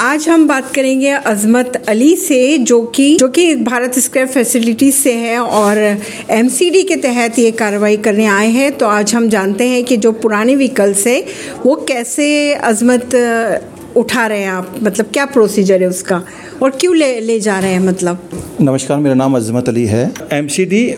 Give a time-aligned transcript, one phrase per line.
[0.00, 5.12] आज हम बात करेंगे अजमत अली से, जो कि जो कि भारत स्क्रैप फैसिलिटीज़ से
[5.12, 5.98] है और
[6.30, 10.12] एमसीडी के तहत ये कार्रवाई करने आए हैं। तो आज हम जानते हैं कि जो
[10.12, 11.24] पुराने व्हीकल्स है,
[11.66, 13.14] वो कैसे अजमत
[13.96, 14.74] उठा रहे हैं आप?
[14.82, 16.22] मतलब क्या प्रोसीजर है उसका?
[16.62, 18.30] और क्यों ले ले जा रहे हैं मतलब?
[18.60, 20.94] नमस्कार, मेरा नाम अजमत अली है। एमसीडी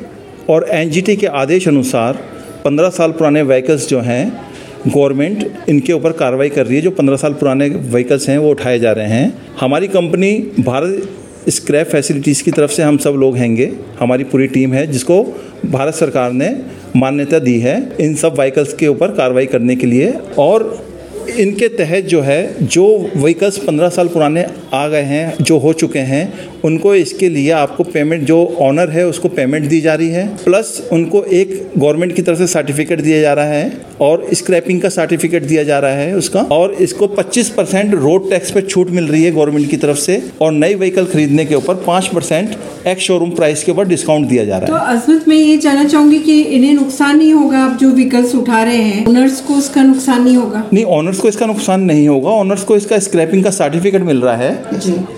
[0.50, 2.25] और एनजीटी के आदेश अनुसार
[2.64, 4.52] 15 साल पुराने व्हीकल्स जो हैं
[4.88, 8.78] गवर्नमेंट इनके ऊपर कार्रवाई कर रही है, जो पंद्रह साल पुराने व्हीकल्स हैं, वो उठाए
[8.78, 11.09] जा रहे हैं। हमारी कंपनी भारत
[11.48, 15.23] स्क्रैप फैसिलिटीज़ की तरफ़ से हम सब लोग हैंगे। हमारी पूरी टीम है, जिसको
[15.66, 16.56] भारत सरकार ने
[16.96, 20.87] मान्यता दी है इन सब व्हीकल्स के ऊपर कार्रवाई करने के लिए। और
[21.38, 25.98] इनके तहत जो है, जो व्हीकल्स पंद्रह साल पुराने आ गए हैं जो हो चुके
[25.98, 26.22] हैं
[26.64, 30.88] उनको इसके लिए आपको पेमेंट जो ऑनर है उसको पेमेंट दी जा रही है। प्लस
[30.92, 35.42] उनको एक गवर्नमेंट की तरफ़ से सर्टिफिकेट दिया जा रहा है और स्क्रैपिंग का सर्टिफिकेट
[35.42, 39.24] दिया जा रहा है उसका। और इसको 25 परसेंट रोड टैक्स पे छूट मिल रही
[39.24, 43.30] है गवर्नमेंट की तरफ़ से और नई व्हीकल खरीदने के ऊपर 5 परसेंट एक्स शोरूम
[43.30, 46.40] प्राइस के ऊपर डिस्काउंट दिया जा रहा है। तो अजमत मैं ये जानना चाहूँगी कि
[46.40, 49.07] इन्हें नुकसान नहीं होगा आप जो व्हीकल्स उठा रहे हैं?
[49.07, 50.64] ओनर्स को उसका नुकसान नहीं होगा?
[50.73, 54.36] नहीं ऑनर्स को इसका नुकसान नहीं होगा। ऑनर्स को इसका स्क्रैपिंग का सर्टिफिकेट मिल रहा
[54.36, 54.62] है।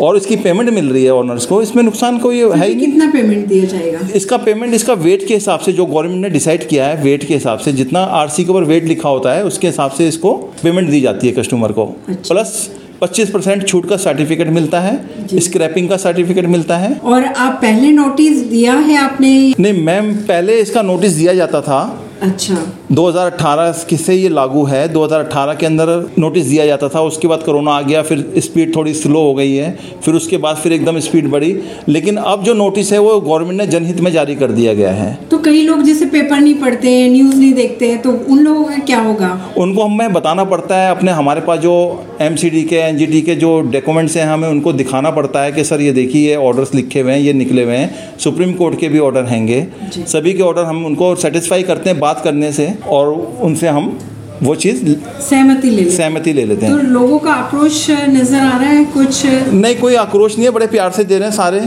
[0.00, 3.46] और इसकी पेमेंट मिल रही है ऑनर्स को इसमें नुकसान कोई है ही कितना पेमेंट
[3.46, 3.98] दिया जाएगा?
[4.14, 7.34] इसका पेमेंट इसका वेट के हिसाब से जो गवर्नमेंट ने डिसाइड किया है वेट के
[7.34, 10.88] हिसाब से जितना आरसी के ऊपर वेट लिखा होता है उसके हिसाब से इसको पेमेंट
[10.90, 12.70] दी जाती है कस्टमर को। अच्छा। प्लस
[13.00, 17.90] पच्चीस परसेंट छूट का सर्टिफिकेट मिलता है स्क्रैपिंग का सर्टिफिकेट मिलता है। और आप पहले
[17.90, 19.54] नोटिस दिया है आपने?
[19.60, 21.80] नहीं मैम पहले इसका नोटिस दिया जाता था
[22.24, 22.56] अच्छा।
[22.92, 25.86] 2018 से ये लागू है। 2018 के अंदर
[26.18, 29.54] नोटिस दिया जाता था। उसके बाद कोरोना आ गया फिर स्पीड थोड़ी स्लो हो गई
[29.54, 31.58] है। फिर उसके बाद फिर एकदम स्पीड बढ़ी।
[31.88, 35.18] लेकिन अब जो नोटिस है वो गवर्नमेंट ने जनहित में जारी कर दिया गया है।
[35.30, 38.64] तो कई लोग जैसे पेपर नहीं पढ़ते हैं न्यूज़ नहीं देखते हैं तो उन लोगों
[38.64, 39.30] का क्या होगा?
[39.58, 41.74] उनको हमें बताना पड़ता है अपने हमारे पास जो
[42.20, 45.92] एमसीडी के एन के जो डॉक्यूमेंट्स हैं हमें उनको दिखाना पड़ता है कि सर ये
[45.92, 49.24] देखिए ये ऑर्डर्स लिखे हुए हैं ये निकले हुए हैं। सुप्रीम कोर्ट के भी ऑर्डर
[49.24, 49.66] हैंगे।
[50.08, 53.98] सभी के ऑर्डर हम उनको सेटिस्फाई करते हैं। बात करने से और उनसे हम
[54.42, 54.84] वो चीज़
[55.22, 59.24] सहमति ले सहमति ले लेते हैं। तो लोगों का आक्रोश नज़र आ रहा है कुछ?
[59.26, 61.60] नहीं कोई आक्रोश नहीं है बड़े प्यार से दे रहे हैं सारे।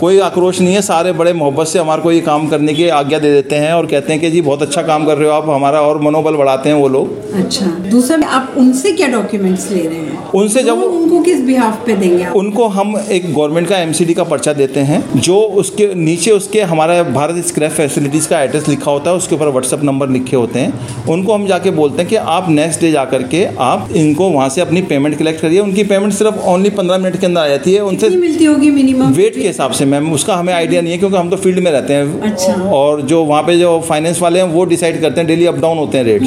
[0.00, 3.18] कोई आक्रोश नहीं है सारे बड़े मोहब्बत से हमारे को ये काम करने की आज्ञा
[3.18, 5.48] दे देते हैं और कहते हैं कि जी बहुत अच्छा काम कर रहे हो आप
[5.48, 9.98] हमारा और मनोबल बढ़ाते हैं वो लोग। अच्छा दूसरा आप उनसे क्या डॉक्यूमेंट्स ले रहे
[9.98, 10.12] हैं?
[10.32, 12.34] उनसे जब तो उनको किस बिहाफ पे देंगे आप?
[12.36, 17.02] उनको हम एक गवर्नमेंट का एमसीडी का पर्चा देते हैं जो उसके नीचे उसके हमारा
[17.02, 21.06] भारत स्क्रैप फैसिलिटीज़ का एड्रेस लिखा होता है उसके ऊपर व्हाट्सअप नंबर लिखे होते हैं।
[21.06, 24.60] उनको हम जाके बोलते हैं कि आप नेक्स्ट डे जा करके आप इनको वहाँ से
[24.60, 27.80] अपनी पेमेंट कलेक्ट करिए। उनकी पेमेंट सिर्फ़ ओनली पंद्रह मिनट के अंदर आ जाती है
[27.84, 31.16] उनसे मिलती होगी मिनिमम वेट के हिसाब से मैम उसका हमें आइडिया नहीं है क्योंकि
[31.16, 34.46] हम तो फ़ील्ड में रहते हैं। अच्छा। और जो वहाँ पे जो फाइनेंस वाले हैं
[34.48, 36.22] वो डिसाइड करते हैं डेली अप डाउन होते हैं रेट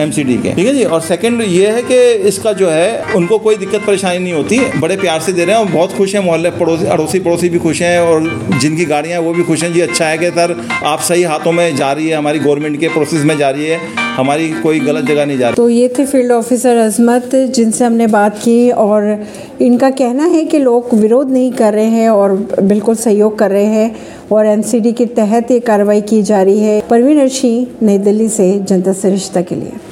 [0.00, 0.84] एम के। ठीक है जी?
[0.84, 4.96] और सेकंड ये है कि इसका जो है उनको कोई दिक्कत परेशानी नहीं होती। बड़े
[4.96, 7.82] प्यार से दे रहे हैं और बहुत खुश हैं मोहल्ले पड़ोसी अड़ोसी पड़ोसी भी खुश
[7.82, 8.30] हैं और
[8.60, 11.52] जिनकी गाड़ियाँ हैं वो भी खुश हैं। जी अच्छा है कि सर आप सही हाथों
[11.52, 13.80] में जा रही है हमारी गवर्नमेंट के प्रोसेस में जा रही है
[14.16, 18.06] हमारी कोई गलत जगह नहीं जा रही। तो ये थे फ़ील्ड ऑफिसर अजमत जिनसे हमने
[18.08, 19.24] बात की और
[19.60, 23.64] इनका कहना है कि लोग विरोध नहीं कर रहे हैं और बिल्कुल सहयोग कर रहे
[23.64, 23.94] हैं
[24.32, 28.52] और एनसीडी के तहत ये कार्रवाई की जा रही है। परवीन अर्शी, नई दिल्ली से
[28.58, 29.72] जनता सरिश्ता के लिए।